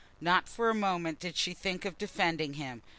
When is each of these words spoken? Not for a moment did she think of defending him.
Not 0.19 0.49
for 0.49 0.71
a 0.71 0.73
moment 0.73 1.19
did 1.19 1.35
she 1.37 1.53
think 1.53 1.85
of 1.85 1.99
defending 1.99 2.55
him. 2.55 2.81